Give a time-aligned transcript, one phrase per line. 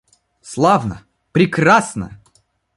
[0.41, 2.19] Славно, прекрасно!